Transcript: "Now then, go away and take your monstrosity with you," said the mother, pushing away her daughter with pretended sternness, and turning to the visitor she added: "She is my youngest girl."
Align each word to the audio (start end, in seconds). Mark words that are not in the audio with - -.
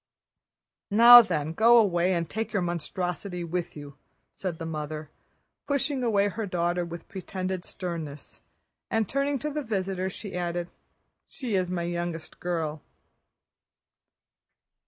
"Now 0.89 1.21
then, 1.21 1.53
go 1.53 1.77
away 1.77 2.15
and 2.15 2.27
take 2.27 2.53
your 2.53 2.63
monstrosity 2.63 3.43
with 3.43 3.77
you," 3.77 3.99
said 4.33 4.57
the 4.57 4.65
mother, 4.65 5.11
pushing 5.67 6.01
away 6.01 6.27
her 6.27 6.47
daughter 6.47 6.83
with 6.83 7.07
pretended 7.07 7.63
sternness, 7.63 8.41
and 8.89 9.07
turning 9.07 9.37
to 9.37 9.51
the 9.51 9.61
visitor 9.61 10.09
she 10.09 10.35
added: 10.35 10.71
"She 11.27 11.53
is 11.53 11.69
my 11.69 11.83
youngest 11.83 12.39
girl." 12.39 12.81